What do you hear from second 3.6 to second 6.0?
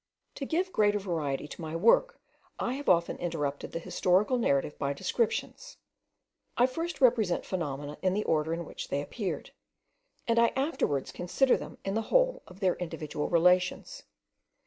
the historical narrative by descriptions.